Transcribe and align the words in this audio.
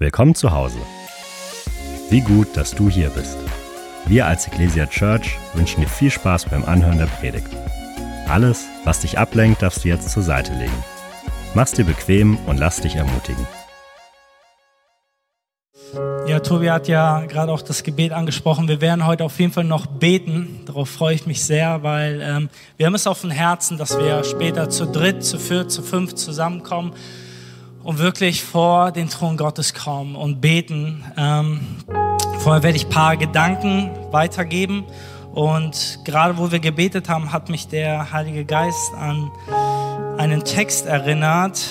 Willkommen 0.00 0.36
zu 0.36 0.52
Hause. 0.52 0.78
Wie 2.08 2.20
gut, 2.20 2.56
dass 2.56 2.70
du 2.70 2.88
hier 2.88 3.10
bist. 3.10 3.36
Wir 4.06 4.26
als 4.26 4.46
Ecclesia 4.46 4.86
Church 4.86 5.36
wünschen 5.54 5.80
dir 5.80 5.88
viel 5.88 6.12
Spaß 6.12 6.44
beim 6.44 6.64
Anhören 6.64 6.98
der 6.98 7.06
Predigt. 7.06 7.48
Alles, 8.28 8.68
was 8.84 9.00
dich 9.00 9.18
ablenkt, 9.18 9.60
darfst 9.60 9.82
du 9.82 9.88
jetzt 9.88 10.08
zur 10.10 10.22
Seite 10.22 10.52
legen. 10.52 10.84
Mach's 11.56 11.72
dir 11.72 11.84
bequem 11.84 12.38
und 12.46 12.58
lass 12.58 12.80
dich 12.80 12.94
ermutigen. 12.94 13.44
Ja, 16.28 16.38
Tobi 16.38 16.70
hat 16.70 16.86
ja 16.86 17.24
gerade 17.24 17.50
auch 17.50 17.62
das 17.62 17.82
Gebet 17.82 18.12
angesprochen. 18.12 18.68
Wir 18.68 18.80
werden 18.80 19.04
heute 19.04 19.24
auf 19.24 19.40
jeden 19.40 19.52
Fall 19.52 19.64
noch 19.64 19.86
beten. 19.86 20.60
Darauf 20.66 20.88
freue 20.88 21.16
ich 21.16 21.26
mich 21.26 21.42
sehr, 21.42 21.82
weil 21.82 22.20
ähm, 22.22 22.50
wir 22.76 22.86
haben 22.86 22.94
es 22.94 23.08
auf 23.08 23.22
dem 23.22 23.32
Herzen, 23.32 23.78
dass 23.78 23.98
wir 23.98 24.22
später 24.22 24.70
zu 24.70 24.86
dritt, 24.86 25.24
zu 25.24 25.40
viert, 25.40 25.72
zu 25.72 25.82
fünf 25.82 26.14
zusammenkommen 26.14 26.92
und 27.88 27.96
wirklich 27.96 28.44
vor 28.44 28.92
den 28.92 29.08
Thron 29.08 29.38
Gottes 29.38 29.72
kommen 29.72 30.14
und 30.14 30.42
beten. 30.42 31.02
Ähm, 31.16 31.60
vorher 32.40 32.62
werde 32.62 32.76
ich 32.76 32.84
ein 32.84 32.90
paar 32.90 33.16
Gedanken 33.16 33.88
weitergeben. 34.10 34.84
Und 35.32 36.00
gerade 36.04 36.36
wo 36.36 36.52
wir 36.52 36.58
gebetet 36.58 37.08
haben, 37.08 37.32
hat 37.32 37.48
mich 37.48 37.66
der 37.66 38.12
Heilige 38.12 38.44
Geist 38.44 38.92
an 38.92 39.30
einen 40.18 40.44
Text 40.44 40.84
erinnert. 40.84 41.62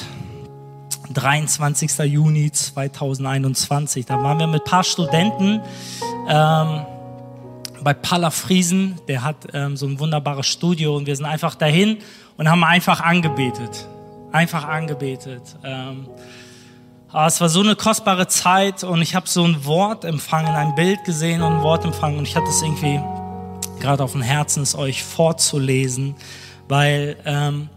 23. 1.13 1.99
Juni 2.05 2.51
2021. 2.51 4.07
Da 4.07 4.19
waren 4.23 4.39
wir 4.39 4.47
mit 4.47 4.63
ein 4.63 4.71
paar 4.71 4.83
Studenten 4.83 5.61
ähm, 6.27 6.81
bei 7.83 7.93
Palla 7.93 8.31
Friesen. 8.31 8.99
Der 9.07 9.23
hat 9.23 9.49
ähm, 9.53 9.77
so 9.77 9.85
ein 9.85 9.99
wunderbares 9.99 10.47
Studio 10.47 10.97
und 10.97 11.05
wir 11.05 11.15
sind 11.15 11.27
einfach 11.27 11.53
dahin 11.53 11.99
und 12.37 12.49
haben 12.49 12.63
einfach 12.63 13.01
angebetet 13.01 13.87
einfach 14.37 14.67
angebetet. 14.67 15.41
Ähm, 15.63 16.07
aber 17.09 17.27
es 17.27 17.41
war 17.41 17.49
so 17.49 17.61
eine 17.61 17.75
kostbare 17.75 18.27
Zeit 18.27 18.83
und 18.83 19.01
ich 19.01 19.15
habe 19.15 19.27
so 19.27 19.43
ein 19.43 19.65
Wort 19.65 20.05
empfangen, 20.05 20.53
ein 20.55 20.75
Bild 20.75 21.03
gesehen 21.03 21.41
und 21.41 21.53
ein 21.53 21.63
Wort 21.63 21.83
empfangen 21.85 22.17
und 22.17 22.27
ich 22.27 22.35
hatte 22.35 22.49
es 22.49 22.61
irgendwie 22.61 23.01
gerade 23.79 24.03
auf 24.03 24.11
dem 24.11 24.21
Herzen, 24.21 24.61
es 24.63 24.75
euch 24.75 25.03
vorzulesen, 25.03 26.15
weil 26.67 27.17
ähm, 27.25 27.69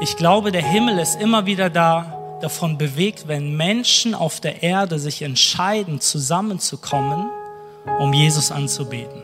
ich 0.00 0.16
glaube, 0.16 0.52
der 0.52 0.62
Himmel 0.62 0.98
ist 0.98 1.20
immer 1.20 1.46
wieder 1.46 1.70
da 1.70 2.38
davon 2.42 2.76
bewegt, 2.76 3.28
wenn 3.28 3.56
Menschen 3.56 4.14
auf 4.14 4.40
der 4.40 4.62
Erde 4.62 4.98
sich 4.98 5.22
entscheiden, 5.22 6.00
zusammenzukommen, 6.00 7.30
um 7.98 8.12
Jesus 8.12 8.52
anzubeten. 8.52 9.22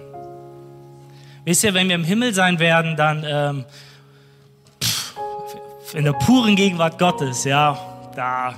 Wisst 1.45 1.63
ihr, 1.63 1.75
wenn 1.75 1.89
wir 1.89 1.97
im 1.97 2.05
Himmel 2.05 2.33
sein 2.33 2.59
werden, 2.59 2.97
dann 2.97 3.25
ähm, 3.27 3.65
in 5.95 6.05
der 6.05 6.13
puren 6.13 6.57
Gegenwart 6.57 6.99
Gottes, 6.99 7.45
ja, 7.45 7.79
da 8.17 8.55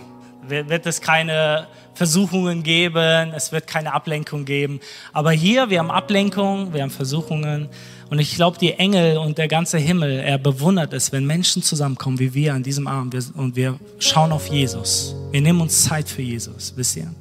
wird 0.47 0.87
es 0.87 1.01
keine 1.01 1.67
Versuchungen 1.95 2.63
geben, 2.63 3.33
es 3.35 3.53
wird 3.53 3.67
keine 3.67 3.93
Ablenkung 3.93 4.45
geben. 4.45 4.81
Aber 5.13 5.33
hier, 5.33 5.71
wir 5.71 5.79
haben 5.79 5.91
Ablenkung, 5.91 6.75
wir 6.75 6.83
haben 6.83 6.91
Versuchungen. 6.91 7.69
Und 8.11 8.19
ich 8.19 8.35
glaube, 8.35 8.59
die 8.59 8.75
Engel 8.75 9.17
und 9.17 9.39
der 9.39 9.49
ganze 9.49 9.79
Himmel, 9.79 10.19
er 10.21 10.39
bewundert 10.39 10.93
es, 10.93 11.13
wenn 11.13 11.25
Menschen 11.25 11.63
zusammenkommen 11.63 12.19
wie 12.19 12.35
wir 12.35 12.55
an 12.55 12.63
diesem 12.63 12.87
Abend 12.87 13.17
und 13.35 13.57
wir 13.57 13.79
schauen 13.99 14.33
auf 14.33 14.49
Jesus. 14.49 15.15
Wir 15.31 15.41
nehmen 15.41 15.61
uns 15.61 15.85
Zeit 15.85 16.09
für 16.09 16.23
Jesus, 16.23 16.75
wisst 16.77 16.97
ihr? 16.97 17.13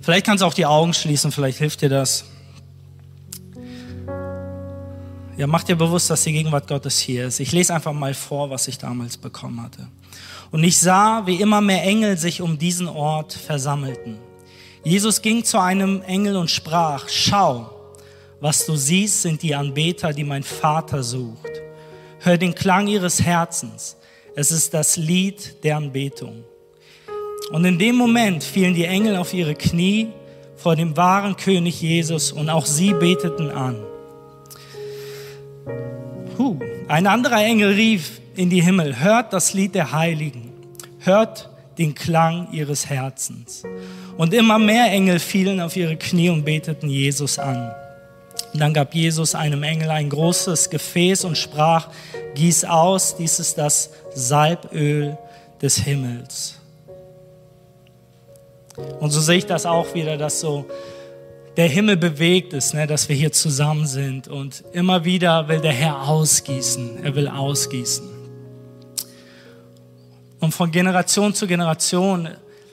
Vielleicht 0.00 0.24
kannst 0.24 0.42
du 0.42 0.46
auch 0.46 0.54
die 0.54 0.66
Augen 0.66 0.94
schließen, 0.94 1.32
vielleicht 1.32 1.58
hilft 1.58 1.82
dir 1.82 1.88
das. 1.88 2.24
Ja, 5.36 5.46
mach 5.46 5.64
dir 5.64 5.76
bewusst, 5.76 6.08
dass 6.08 6.24
die 6.24 6.32
Gegenwart 6.32 6.66
Gottes 6.66 6.98
hier 6.98 7.26
ist. 7.26 7.40
Ich 7.40 7.52
lese 7.52 7.74
einfach 7.74 7.92
mal 7.92 8.14
vor, 8.14 8.48
was 8.48 8.68
ich 8.68 8.78
damals 8.78 9.18
bekommen 9.18 9.62
hatte. 9.62 9.86
Und 10.50 10.64
ich 10.64 10.78
sah, 10.78 11.26
wie 11.26 11.36
immer 11.42 11.60
mehr 11.60 11.82
Engel 11.82 12.16
sich 12.16 12.40
um 12.40 12.56
diesen 12.56 12.88
Ort 12.88 13.34
versammelten. 13.34 14.16
Jesus 14.82 15.20
ging 15.20 15.44
zu 15.44 15.58
einem 15.58 16.00
Engel 16.02 16.36
und 16.36 16.50
sprach, 16.50 17.08
schau, 17.10 17.70
was 18.40 18.64
du 18.64 18.76
siehst, 18.76 19.22
sind 19.22 19.42
die 19.42 19.54
Anbeter, 19.54 20.14
die 20.14 20.24
mein 20.24 20.42
Vater 20.42 21.02
sucht. 21.02 21.50
Hör 22.20 22.38
den 22.38 22.54
Klang 22.54 22.86
ihres 22.86 23.20
Herzens. 23.20 23.96
Es 24.34 24.50
ist 24.50 24.72
das 24.72 24.96
Lied 24.96 25.62
der 25.64 25.76
Anbetung. 25.76 26.44
Und 27.52 27.64
in 27.66 27.78
dem 27.78 27.96
Moment 27.96 28.42
fielen 28.42 28.74
die 28.74 28.86
Engel 28.86 29.16
auf 29.16 29.34
ihre 29.34 29.54
Knie 29.54 30.08
vor 30.56 30.76
dem 30.76 30.96
wahren 30.96 31.36
König 31.36 31.82
Jesus 31.82 32.32
und 32.32 32.48
auch 32.48 32.64
sie 32.64 32.94
beteten 32.94 33.50
an. 33.50 33.76
Huh. 36.38 36.58
Ein 36.88 37.06
anderer 37.06 37.42
Engel 37.42 37.72
rief 37.72 38.20
in 38.34 38.50
die 38.50 38.62
Himmel, 38.62 39.00
hört 39.00 39.32
das 39.32 39.54
Lied 39.54 39.74
der 39.74 39.92
Heiligen, 39.92 40.52
hört 41.00 41.48
den 41.78 41.94
Klang 41.94 42.48
ihres 42.52 42.86
Herzens. 42.86 43.62
Und 44.16 44.32
immer 44.34 44.58
mehr 44.58 44.90
Engel 44.90 45.18
fielen 45.18 45.60
auf 45.60 45.76
ihre 45.76 45.96
Knie 45.96 46.30
und 46.30 46.44
beteten 46.44 46.88
Jesus 46.88 47.38
an. 47.38 47.72
Und 48.52 48.60
dann 48.60 48.72
gab 48.72 48.94
Jesus 48.94 49.34
einem 49.34 49.62
Engel 49.62 49.90
ein 49.90 50.08
großes 50.08 50.70
Gefäß 50.70 51.24
und 51.24 51.36
sprach, 51.36 51.88
gieß 52.34 52.64
aus, 52.64 53.16
dies 53.16 53.38
ist 53.38 53.58
das 53.58 53.90
Salböl 54.14 55.18
des 55.60 55.78
Himmels. 55.78 56.54
Und 59.00 59.10
so 59.10 59.20
sehe 59.20 59.38
ich 59.38 59.46
das 59.46 59.66
auch 59.66 59.94
wieder, 59.94 60.16
dass 60.16 60.40
so 60.40 60.66
der 61.56 61.68
Himmel 61.68 61.96
bewegt 61.96 62.52
ist, 62.52 62.74
ne, 62.74 62.86
dass 62.86 63.08
wir 63.08 63.16
hier 63.16 63.32
zusammen 63.32 63.86
sind. 63.86 64.28
Und 64.28 64.62
immer 64.72 65.04
wieder 65.04 65.48
will 65.48 65.60
der 65.60 65.72
Herr 65.72 66.08
ausgießen. 66.08 67.02
Er 67.02 67.14
will 67.14 67.28
ausgießen. 67.28 68.06
Und 70.40 70.52
von 70.52 70.70
Generation 70.70 71.34
zu 71.34 71.46
Generation 71.46 72.28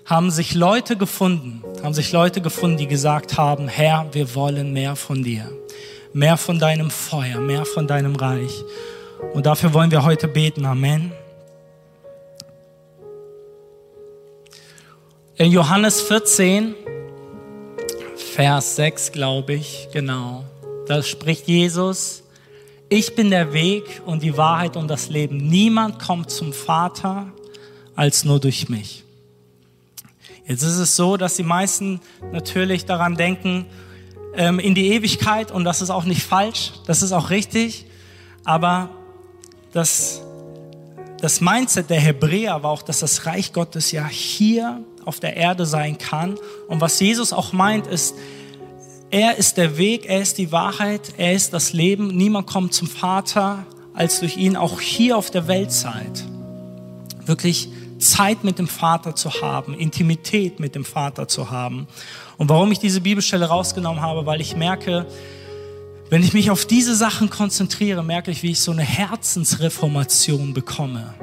haben 0.05 0.31
sich 0.31 0.53
Leute 0.53 0.97
gefunden, 0.97 1.63
haben 1.81 1.93
sich 1.93 2.11
Leute 2.11 2.41
gefunden, 2.41 2.75
die 2.77 2.87
gesagt 2.87 3.37
haben, 3.37 3.69
Herr, 3.69 4.05
wir 4.11 4.35
wollen 4.35 4.73
mehr 4.73 4.97
von 4.97 5.23
dir. 5.23 5.49
Mehr 6.11 6.35
von 6.37 6.59
deinem 6.59 6.91
Feuer, 6.91 7.39
mehr 7.39 7.65
von 7.65 7.87
deinem 7.87 8.15
Reich. 8.15 8.63
Und 9.33 9.45
dafür 9.45 9.73
wollen 9.73 9.91
wir 9.91 10.03
heute 10.03 10.27
beten. 10.27 10.65
Amen. 10.65 11.11
In 15.37 15.51
Johannes 15.51 16.01
14, 16.01 16.75
Vers 18.35 18.77
6, 18.77 19.11
glaube 19.11 19.53
ich, 19.53 19.89
genau. 19.93 20.43
Da 20.87 21.03
spricht 21.03 21.47
Jesus, 21.47 22.23
ich 22.89 23.13
bin 23.13 23.29
der 23.29 23.53
Weg 23.53 24.01
und 24.07 24.23
die 24.23 24.35
Wahrheit 24.35 24.75
und 24.75 24.87
das 24.87 25.09
Leben. 25.09 25.37
Niemand 25.37 25.99
kommt 25.99 26.31
zum 26.31 26.51
Vater 26.51 27.31
als 27.95 28.25
nur 28.25 28.39
durch 28.39 28.69
mich. 28.69 29.03
Jetzt 30.47 30.63
ist 30.63 30.79
es 30.79 30.95
so, 30.95 31.15
dass 31.15 31.35
die 31.35 31.43
meisten 31.43 32.01
natürlich 32.31 32.87
daran 32.87 33.17
denken, 33.17 33.67
ähm, 34.35 34.57
in 34.57 34.73
die 34.73 34.93
Ewigkeit 34.93 35.51
und 35.51 35.63
das 35.63 35.83
ist 35.83 35.91
auch 35.91 36.05
nicht 36.05 36.23
falsch, 36.23 36.71
das 36.87 37.03
ist 37.03 37.11
auch 37.11 37.29
richtig, 37.29 37.85
aber 38.45 38.89
das, 39.73 40.23
das 41.21 41.39
Mindset 41.39 41.91
der 41.91 41.99
Hebräer 41.99 42.63
war 42.63 42.71
auch, 42.71 42.81
dass 42.81 43.01
das 43.01 43.27
Reich 43.27 43.53
Gottes 43.53 43.91
ja 43.91 44.07
hier 44.07 44.83
auf 45.05 45.19
der 45.19 45.35
Erde 45.35 45.65
sein 45.65 45.97
kann. 45.97 46.37
Und 46.67 46.81
was 46.81 46.99
Jesus 46.99 47.33
auch 47.33 47.53
meint, 47.53 47.87
ist, 47.87 48.15
er 49.09 49.37
ist 49.37 49.57
der 49.57 49.77
Weg, 49.77 50.05
er 50.07 50.21
ist 50.21 50.37
die 50.37 50.51
Wahrheit, 50.51 51.13
er 51.17 51.33
ist 51.33 51.53
das 51.53 51.73
Leben. 51.73 52.07
Niemand 52.07 52.47
kommt 52.47 52.73
zum 52.73 52.87
Vater 52.87 53.65
als 53.93 54.19
durch 54.19 54.37
ihn, 54.37 54.55
auch 54.55 54.81
hier 54.81 55.17
auf 55.17 55.29
der 55.29 55.47
Weltzeit. 55.47 56.25
Wirklich 57.25 57.69
Zeit 57.99 58.43
mit 58.43 58.59
dem 58.59 58.67
Vater 58.67 59.15
zu 59.15 59.41
haben, 59.41 59.73
Intimität 59.75 60.59
mit 60.59 60.75
dem 60.75 60.83
Vater 60.83 61.27
zu 61.27 61.51
haben. 61.51 61.87
Und 62.37 62.49
warum 62.49 62.71
ich 62.71 62.79
diese 62.79 63.01
Bibelstelle 63.01 63.45
rausgenommen 63.45 64.01
habe, 64.01 64.25
weil 64.25 64.41
ich 64.41 64.55
merke, 64.55 65.05
wenn 66.09 66.23
ich 66.23 66.33
mich 66.33 66.51
auf 66.51 66.65
diese 66.65 66.95
Sachen 66.95 67.29
konzentriere, 67.29 68.03
merke 68.03 68.31
ich, 68.31 68.43
wie 68.43 68.51
ich 68.51 68.59
so 68.59 68.71
eine 68.71 68.83
Herzensreformation 68.83 70.53
bekomme. 70.53 71.13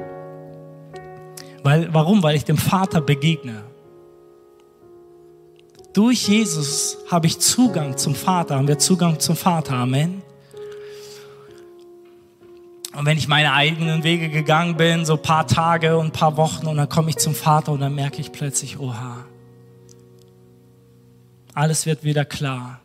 Weil, 1.63 1.93
warum? 1.93 2.23
Weil 2.23 2.35
ich 2.35 2.45
dem 2.45 2.57
Vater 2.57 3.01
begegne. 3.01 3.63
Durch 5.93 6.27
Jesus 6.27 6.97
habe 7.09 7.27
ich 7.27 7.39
Zugang 7.39 7.97
zum 7.97 8.15
Vater, 8.15 8.55
haben 8.55 8.67
wir 8.67 8.79
Zugang 8.79 9.19
zum 9.19 9.35
Vater. 9.35 9.73
Amen. 9.73 10.21
Und 12.93 13.05
wenn 13.05 13.17
ich 13.17 13.27
meine 13.27 13.53
eigenen 13.53 14.03
Wege 14.03 14.29
gegangen 14.29 14.77
bin, 14.77 15.05
so 15.05 15.13
ein 15.13 15.21
paar 15.21 15.47
Tage 15.47 15.97
und 15.97 16.07
ein 16.07 16.11
paar 16.11 16.37
Wochen, 16.37 16.67
und 16.67 16.77
dann 16.77 16.87
komme 16.87 17.09
ich 17.09 17.17
zum 17.17 17.35
Vater 17.35 17.73
und 17.73 17.81
dann 17.81 17.95
merke 17.95 18.21
ich 18.21 18.31
plötzlich, 18.31 18.79
oha, 18.79 19.25
alles 21.53 21.85
wird 21.85 22.03
wieder 22.05 22.23
klar. 22.23 22.79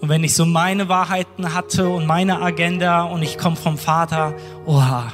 Und 0.00 0.08
wenn 0.10 0.24
ich 0.24 0.34
so 0.34 0.44
meine 0.44 0.88
Wahrheiten 0.88 1.54
hatte 1.54 1.88
und 1.88 2.06
meine 2.06 2.40
Agenda 2.40 3.04
und 3.04 3.22
ich 3.22 3.38
komme 3.38 3.56
vom 3.56 3.78
Vater, 3.78 4.34
oha, 4.66 5.12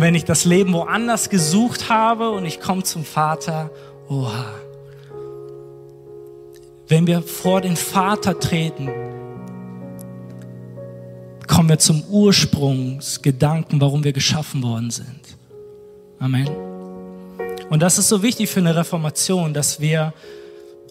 Und 0.00 0.06
wenn 0.06 0.14
ich 0.14 0.24
das 0.24 0.46
Leben 0.46 0.72
woanders 0.72 1.28
gesucht 1.28 1.90
habe 1.90 2.30
und 2.30 2.46
ich 2.46 2.58
komme 2.58 2.82
zum 2.84 3.04
Vater, 3.04 3.70
oha. 4.08 4.46
Wenn 6.88 7.06
wir 7.06 7.20
vor 7.20 7.60
den 7.60 7.76
Vater 7.76 8.40
treten, 8.40 8.88
kommen 11.46 11.68
wir 11.68 11.78
zum 11.78 12.02
Ursprungsgedanken, 12.04 13.78
warum 13.78 14.02
wir 14.02 14.14
geschaffen 14.14 14.62
worden 14.62 14.90
sind. 14.90 15.36
Amen. 16.18 16.48
Und 17.68 17.82
das 17.82 17.98
ist 17.98 18.08
so 18.08 18.22
wichtig 18.22 18.48
für 18.48 18.60
eine 18.60 18.74
Reformation, 18.74 19.52
dass 19.52 19.80
wir 19.80 20.14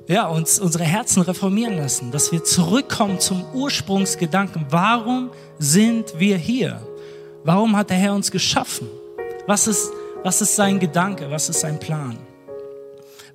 ja, 0.08 0.28
uns 0.28 0.60
unsere 0.60 0.84
Herzen 0.84 1.24
reformieren 1.24 1.78
lassen, 1.78 2.12
dass 2.12 2.32
wir 2.32 2.44
zurückkommen 2.44 3.20
zum 3.20 3.44
Ursprungsgedanken. 3.56 4.68
Warum 4.70 5.32
sind 5.58 6.20
wir 6.20 6.38
hier? 6.38 6.80
Warum 7.44 7.76
hat 7.76 7.90
der 7.90 7.98
Herr 7.98 8.14
uns 8.14 8.30
geschaffen? 8.30 8.88
Was 9.50 9.66
ist, 9.66 9.92
was 10.22 10.40
ist 10.42 10.56
sein 10.56 10.80
Gedanke? 10.80 11.32
Was 11.32 11.50
ist 11.50 11.62
sein 11.62 11.80
Plan? 11.80 12.16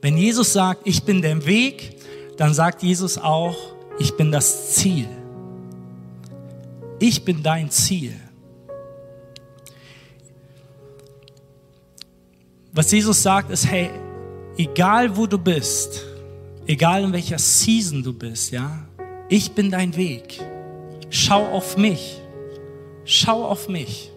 Wenn 0.00 0.16
Jesus 0.16 0.52
sagt, 0.52 0.82
ich 0.84 1.02
bin 1.02 1.20
der 1.20 1.44
Weg, 1.44 1.96
dann 2.37 2.55
sagt 2.55 2.84
Jesus 2.84 3.19
auch, 3.19 3.56
ich 3.99 4.16
bin 4.16 4.31
das 4.31 4.76
Ziel. 4.76 5.08
Ich 7.00 7.25
bin 7.25 7.43
dein 7.43 7.69
Ziel. 7.69 8.14
Was 12.72 12.93
Jesus 12.93 13.20
sagt, 13.20 13.50
ist, 13.50 13.67
hey, 13.67 13.90
egal 14.56 15.17
wo 15.17 15.26
du 15.26 15.37
bist, 15.37 16.00
egal 16.69 17.02
in 17.02 17.12
welcher 17.12 17.40
Season 17.40 18.05
du 18.05 18.12
bist, 18.12 18.52
ja, 18.52 18.87
ich 19.28 19.50
bin 19.50 19.69
dein 19.69 19.96
Weg. 19.96 20.40
Schau 21.10 21.44
auf 21.44 21.76
mich. 21.76 22.20
Schau 23.05 23.44
auf 23.46 23.69
mich. 23.69 24.13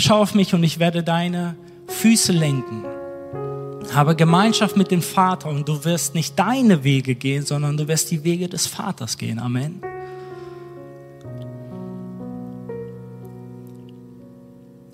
Schau 0.00 0.22
auf 0.22 0.32
mich 0.34 0.54
und 0.54 0.62
ich 0.62 0.78
werde 0.78 1.02
deine 1.02 1.56
Füße 1.88 2.30
lenken. 2.30 2.84
Habe 3.92 4.14
Gemeinschaft 4.14 4.76
mit 4.76 4.92
dem 4.92 5.02
Vater 5.02 5.48
und 5.48 5.68
du 5.68 5.84
wirst 5.84 6.14
nicht 6.14 6.38
deine 6.38 6.84
Wege 6.84 7.16
gehen, 7.16 7.44
sondern 7.44 7.76
du 7.76 7.88
wirst 7.88 8.12
die 8.12 8.22
Wege 8.22 8.48
des 8.48 8.68
Vaters 8.68 9.18
gehen. 9.18 9.40
Amen. 9.40 9.82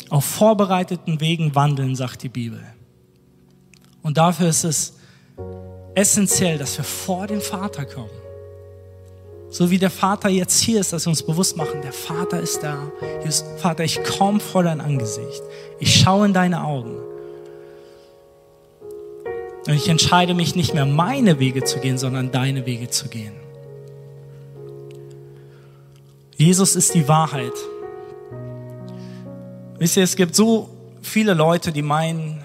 Auf 0.08 0.24
vorbereiteten 0.24 1.20
Wegen 1.20 1.54
wandeln, 1.54 1.94
sagt 1.96 2.22
die 2.22 2.30
Bibel. 2.30 2.62
Und 4.02 4.16
dafür 4.16 4.48
ist 4.48 4.64
es 4.64 4.94
essentiell, 5.94 6.56
dass 6.56 6.78
wir 6.78 6.84
vor 6.84 7.26
den 7.26 7.42
Vater 7.42 7.84
kommen. 7.84 8.23
So 9.54 9.70
wie 9.70 9.78
der 9.78 9.90
Vater 9.90 10.28
jetzt 10.30 10.60
hier 10.62 10.80
ist, 10.80 10.92
dass 10.92 11.06
wir 11.06 11.10
uns 11.10 11.22
bewusst 11.22 11.56
machen, 11.56 11.80
der 11.80 11.92
Vater 11.92 12.40
ist 12.40 12.64
da. 12.64 12.90
Ist, 13.24 13.46
Vater, 13.58 13.84
ich 13.84 14.02
komme 14.02 14.40
vor 14.40 14.64
dein 14.64 14.80
Angesicht. 14.80 15.44
Ich 15.78 15.94
schaue 15.94 16.26
in 16.26 16.32
deine 16.32 16.64
Augen. 16.64 16.96
Und 19.68 19.74
ich 19.74 19.88
entscheide 19.88 20.34
mich 20.34 20.56
nicht 20.56 20.74
mehr, 20.74 20.86
meine 20.86 21.38
Wege 21.38 21.62
zu 21.62 21.78
gehen, 21.78 21.98
sondern 21.98 22.32
deine 22.32 22.66
Wege 22.66 22.90
zu 22.90 23.08
gehen. 23.08 23.34
Jesus 26.36 26.74
ist 26.74 26.92
die 26.92 27.06
Wahrheit. 27.06 27.54
Wisst 29.78 29.96
ihr, 29.96 30.02
es 30.02 30.16
gibt 30.16 30.34
so 30.34 30.68
viele 31.00 31.32
Leute, 31.32 31.70
die 31.70 31.82
meinen, 31.82 32.42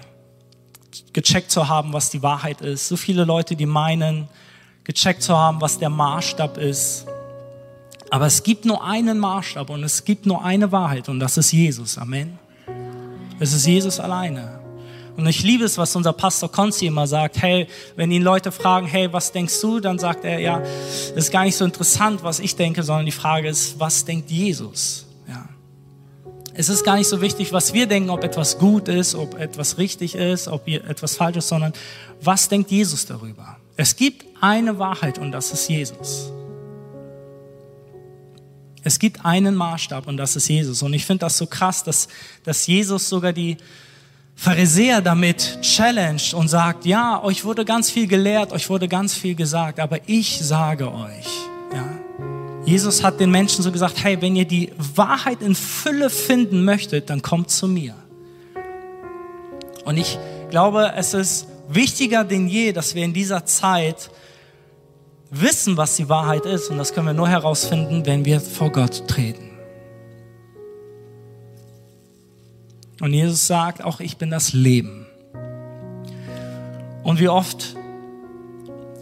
gecheckt 1.12 1.50
zu 1.50 1.68
haben, 1.68 1.92
was 1.92 2.10
die 2.10 2.22
Wahrheit 2.22 2.60
ist. 2.60 2.86
So 2.86 2.96
viele 2.96 3.24
Leute, 3.24 3.56
die 3.56 3.66
meinen, 3.66 4.28
gecheckt 4.84 5.22
zu 5.22 5.36
haben, 5.36 5.60
was 5.60 5.78
der 5.78 5.90
Maßstab 5.90 6.58
ist. 6.58 7.06
Aber 8.10 8.26
es 8.26 8.42
gibt 8.42 8.64
nur 8.64 8.84
einen 8.84 9.18
Maßstab 9.18 9.70
und 9.70 9.84
es 9.84 10.04
gibt 10.04 10.26
nur 10.26 10.44
eine 10.44 10.72
Wahrheit 10.72 11.08
und 11.08 11.20
das 11.20 11.36
ist 11.36 11.52
Jesus. 11.52 11.96
Amen. 11.96 12.38
Es 13.38 13.52
ist 13.52 13.66
Jesus 13.66 14.00
alleine. 14.00 14.58
Und 15.16 15.26
ich 15.26 15.42
liebe 15.42 15.64
es, 15.64 15.76
was 15.76 15.94
unser 15.96 16.12
Pastor 16.12 16.50
Konzi 16.50 16.86
immer 16.86 17.06
sagt. 17.06 17.40
Hey, 17.40 17.66
wenn 17.96 18.10
ihn 18.10 18.22
Leute 18.22 18.52
fragen, 18.52 18.86
hey, 18.86 19.12
was 19.12 19.32
denkst 19.32 19.60
du? 19.60 19.80
Dann 19.80 19.98
sagt 19.98 20.24
er, 20.24 20.38
ja, 20.38 20.62
ist 21.14 21.30
gar 21.30 21.44
nicht 21.44 21.56
so 21.56 21.64
interessant, 21.64 22.22
was 22.22 22.40
ich 22.40 22.56
denke, 22.56 22.82
sondern 22.82 23.06
die 23.06 23.12
Frage 23.12 23.48
ist, 23.48 23.78
was 23.78 24.04
denkt 24.04 24.30
Jesus? 24.30 25.06
Es 26.52 26.68
ist 26.68 26.84
gar 26.84 26.96
nicht 26.96 27.08
so 27.08 27.20
wichtig, 27.20 27.52
was 27.52 27.72
wir 27.72 27.86
denken, 27.86 28.10
ob 28.10 28.24
etwas 28.24 28.58
gut 28.58 28.88
ist, 28.88 29.14
ob 29.14 29.38
etwas 29.38 29.78
richtig 29.78 30.14
ist, 30.14 30.48
ob 30.48 30.66
etwas 30.68 31.16
falsch 31.16 31.38
ist, 31.38 31.48
sondern 31.48 31.72
was 32.20 32.48
denkt 32.48 32.70
Jesus 32.70 33.06
darüber? 33.06 33.56
Es 33.80 33.96
gibt 33.96 34.26
eine 34.42 34.78
Wahrheit 34.78 35.18
und 35.18 35.32
das 35.32 35.52
ist 35.52 35.66
Jesus. 35.70 36.30
Es 38.82 38.98
gibt 38.98 39.24
einen 39.24 39.54
Maßstab 39.54 40.06
und 40.06 40.18
das 40.18 40.36
ist 40.36 40.48
Jesus. 40.48 40.82
Und 40.82 40.92
ich 40.92 41.06
finde 41.06 41.20
das 41.20 41.38
so 41.38 41.46
krass, 41.46 41.82
dass, 41.82 42.08
dass 42.44 42.66
Jesus 42.66 43.08
sogar 43.08 43.32
die 43.32 43.56
Pharisäer 44.34 45.00
damit 45.00 45.62
challenged 45.62 46.34
und 46.34 46.48
sagt, 46.48 46.84
ja, 46.84 47.24
euch 47.24 47.46
wurde 47.46 47.64
ganz 47.64 47.90
viel 47.90 48.06
gelehrt, 48.06 48.52
euch 48.52 48.68
wurde 48.68 48.86
ganz 48.86 49.14
viel 49.14 49.34
gesagt, 49.34 49.80
aber 49.80 49.96
ich 50.06 50.40
sage 50.42 50.92
euch, 50.92 51.26
ja, 51.72 51.88
Jesus 52.66 53.02
hat 53.02 53.18
den 53.18 53.30
Menschen 53.30 53.62
so 53.62 53.72
gesagt, 53.72 54.04
hey, 54.04 54.20
wenn 54.20 54.36
ihr 54.36 54.44
die 54.44 54.72
Wahrheit 54.94 55.40
in 55.40 55.54
Fülle 55.54 56.10
finden 56.10 56.66
möchtet, 56.66 57.08
dann 57.08 57.22
kommt 57.22 57.50
zu 57.50 57.66
mir. 57.66 57.94
Und 59.86 59.96
ich 59.96 60.18
glaube, 60.50 60.92
es 60.96 61.14
ist 61.14 61.46
wichtiger 61.70 62.24
denn 62.24 62.48
je, 62.48 62.72
dass 62.72 62.94
wir 62.94 63.04
in 63.04 63.12
dieser 63.12 63.46
Zeit 63.46 64.10
wissen, 65.30 65.76
was 65.76 65.96
die 65.96 66.08
Wahrheit 66.08 66.44
ist. 66.44 66.68
Und 66.68 66.78
das 66.78 66.92
können 66.92 67.06
wir 67.06 67.14
nur 67.14 67.28
herausfinden, 67.28 68.04
wenn 68.06 68.24
wir 68.24 68.40
vor 68.40 68.70
Gott 68.70 69.06
treten. 69.06 69.50
Und 73.00 73.14
Jesus 73.14 73.46
sagt 73.46 73.82
auch, 73.82 74.00
ich 74.00 74.18
bin 74.18 74.30
das 74.30 74.52
Leben. 74.52 75.06
Und 77.02 77.18
wie 77.18 77.28
oft 77.28 77.76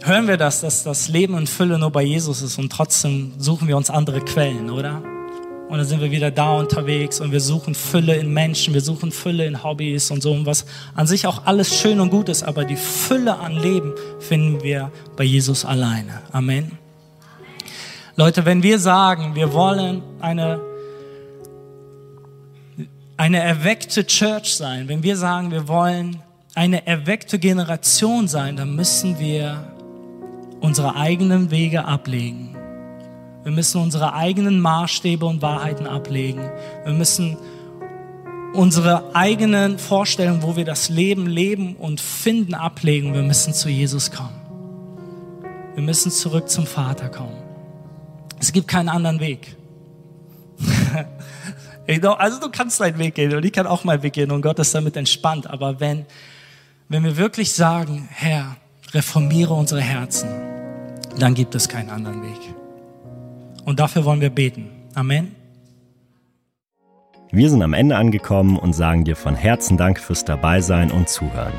hören 0.03 0.27
wir 0.27 0.37
das, 0.37 0.61
dass 0.61 0.83
das 0.83 1.09
Leben 1.09 1.37
in 1.37 1.47
Fülle 1.47 1.77
nur 1.77 1.91
bei 1.91 2.03
Jesus 2.03 2.41
ist 2.41 2.57
und 2.57 2.71
trotzdem 2.71 3.33
suchen 3.37 3.67
wir 3.67 3.75
uns 3.75 3.89
andere 3.89 4.21
Quellen, 4.21 4.69
oder? 4.69 5.01
Und 5.69 5.77
dann 5.77 5.85
sind 5.85 6.01
wir 6.01 6.09
wieder 6.09 6.31
da 6.31 6.53
unterwegs 6.53 7.21
und 7.21 7.31
wir 7.31 7.39
suchen 7.39 7.75
Fülle 7.75 8.15
in 8.15 8.33
Menschen, 8.33 8.73
wir 8.73 8.81
suchen 8.81 9.11
Fülle 9.11 9.45
in 9.45 9.63
Hobbys 9.63 10.09
und 10.09 10.23
so, 10.23 10.35
was 10.43 10.65
an 10.95 11.05
sich 11.05 11.27
auch 11.27 11.45
alles 11.45 11.79
schön 11.79 11.99
und 11.99 12.09
gut 12.09 12.27
ist, 12.27 12.41
aber 12.41 12.65
die 12.65 12.75
Fülle 12.75 13.37
an 13.37 13.53
Leben 13.53 13.93
finden 14.19 14.63
wir 14.63 14.91
bei 15.15 15.25
Jesus 15.25 15.65
alleine. 15.65 16.23
Amen. 16.31 16.71
Leute, 18.15 18.45
wenn 18.45 18.63
wir 18.63 18.79
sagen, 18.79 19.35
wir 19.35 19.53
wollen 19.53 20.01
eine, 20.19 20.59
eine 23.15 23.37
erweckte 23.37 24.07
Church 24.07 24.55
sein, 24.55 24.87
wenn 24.87 25.03
wir 25.03 25.17
sagen, 25.17 25.51
wir 25.51 25.67
wollen 25.67 26.19
eine 26.55 26.87
erweckte 26.87 27.37
Generation 27.37 28.27
sein, 28.27 28.57
dann 28.57 28.75
müssen 28.75 29.19
wir 29.19 29.71
unsere 30.61 30.95
eigenen 30.95 31.51
Wege 31.51 31.85
ablegen. 31.85 32.58
Wir 33.49 33.55
müssen 33.55 33.81
unsere 33.81 34.13
eigenen 34.13 34.59
Maßstäbe 34.59 35.25
und 35.25 35.41
Wahrheiten 35.41 35.87
ablegen. 35.87 36.51
Wir 36.85 36.93
müssen 36.93 37.35
unsere 38.53 39.15
eigenen 39.15 39.79
Vorstellungen, 39.79 40.43
wo 40.43 40.55
wir 40.55 40.65
das 40.65 40.89
Leben 40.89 41.25
leben 41.25 41.75
und 41.75 41.99
finden, 41.99 42.53
ablegen. 42.53 43.15
Wir 43.15 43.23
müssen 43.23 43.55
zu 43.55 43.67
Jesus 43.67 44.11
kommen. 44.11 44.39
Wir 45.73 45.81
müssen 45.81 46.11
zurück 46.11 46.47
zum 46.47 46.67
Vater 46.67 47.09
kommen. 47.09 47.41
Es 48.37 48.51
gibt 48.51 48.67
keinen 48.67 48.87
anderen 48.87 49.19
Weg. 49.19 49.57
also 52.19 52.39
du 52.39 52.49
kannst 52.51 52.79
deinen 52.79 52.99
Weg 52.99 53.15
gehen 53.15 53.33
und 53.33 53.43
ich 53.43 53.51
kann 53.51 53.65
auch 53.65 53.83
meinen 53.83 54.03
Weg 54.03 54.13
gehen 54.13 54.29
und 54.29 54.43
Gott 54.43 54.59
ist 54.59 54.75
damit 54.75 54.95
entspannt. 54.95 55.49
Aber 55.49 55.79
wenn, 55.79 56.05
wenn 56.87 57.03
wir 57.03 57.17
wirklich 57.17 57.51
sagen, 57.51 58.09
Herr, 58.11 58.57
reformiere 58.93 59.55
unsere 59.55 59.81
Herzen, 59.81 60.29
dann 61.17 61.33
gibt 61.33 61.55
es 61.55 61.67
keinen 61.67 61.89
anderen 61.89 62.21
Weg. 62.21 62.59
Und 63.69 63.79
dafür 63.79 64.03
wollen 64.03 64.19
wir 64.19 64.31
beten. 64.31 64.67
Amen. 64.95 65.35
Wir 67.31 67.51
sind 67.51 67.61
am 67.61 67.73
Ende 67.73 67.97
angekommen 67.97 68.57
und 68.57 68.73
sagen 68.73 69.03
dir 69.03 69.15
von 69.15 69.35
Herzen 69.35 69.77
Dank 69.77 69.99
fürs 69.99 70.25
Dabeisein 70.25 70.89
und 70.89 71.07
Zuhören. 71.07 71.53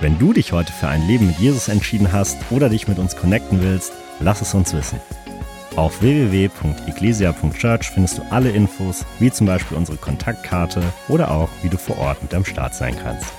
Wenn 0.00 0.18
du 0.18 0.32
dich 0.32 0.50
heute 0.50 0.72
für 0.72 0.88
ein 0.88 1.06
Leben 1.06 1.28
mit 1.28 1.38
Jesus 1.38 1.68
entschieden 1.68 2.12
hast 2.12 2.36
oder 2.50 2.68
dich 2.68 2.88
mit 2.88 2.98
uns 2.98 3.14
connecten 3.14 3.62
willst, 3.62 3.92
lass 4.18 4.40
es 4.40 4.54
uns 4.54 4.74
wissen. 4.74 4.98
Auf 5.76 6.02
www.ecclesia.church 6.02 7.90
findest 7.90 8.18
du 8.18 8.22
alle 8.30 8.50
Infos, 8.50 9.06
wie 9.20 9.30
zum 9.30 9.46
Beispiel 9.46 9.76
unsere 9.76 9.98
Kontaktkarte 9.98 10.82
oder 11.08 11.30
auch, 11.30 11.48
wie 11.62 11.68
du 11.68 11.76
vor 11.76 11.96
Ort 11.98 12.20
mit 12.24 12.34
am 12.34 12.44
Start 12.44 12.74
sein 12.74 12.96
kannst. 13.00 13.32